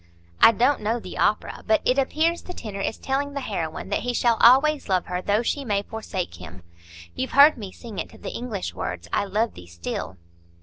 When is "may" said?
5.63-5.83